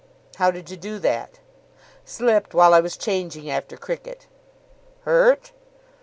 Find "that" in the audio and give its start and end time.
0.97-1.37